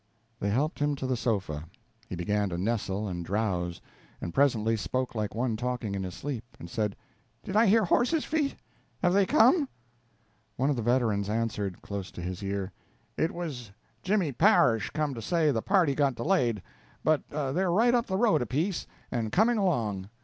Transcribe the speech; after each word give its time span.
They 0.39 0.49
helped 0.49 0.79
him 0.79 0.95
to 0.95 1.05
the 1.05 1.15
sofa. 1.15 1.65
He 2.09 2.15
began 2.15 2.49
to 2.49 2.57
nestle 2.57 3.07
and 3.07 3.23
drowse, 3.23 3.79
but 4.19 4.33
presently 4.33 4.75
spoke 4.75 5.13
like 5.13 5.35
one 5.35 5.55
talking 5.55 5.93
in 5.93 6.01
his 6.01 6.15
sleep, 6.15 6.43
and 6.59 6.67
said: 6.71 6.95
"Did 7.43 7.55
I 7.55 7.67
hear 7.67 7.85
horses' 7.85 8.25
feet? 8.25 8.55
Have 9.03 9.13
they 9.13 9.27
come?" 9.27 9.69
One 10.55 10.71
of 10.71 10.75
the 10.75 10.81
veterans 10.81 11.29
answered, 11.29 11.83
close 11.83 12.09
to 12.13 12.21
his 12.23 12.41
ear: 12.41 12.71
"It 13.15 13.31
was 13.31 13.69
Jimmy 14.01 14.31
Parish 14.31 14.89
come 14.89 15.13
to 15.13 15.21
say 15.21 15.51
the 15.51 15.61
party 15.61 15.93
got 15.93 16.15
delayed, 16.15 16.63
but 17.03 17.21
they're 17.29 17.71
right 17.71 17.93
up 17.93 18.07
the 18.07 18.17
road 18.17 18.41
a 18.41 18.47
piece, 18.47 18.87
and 19.11 19.31
coming 19.31 19.59
along. 19.59 20.09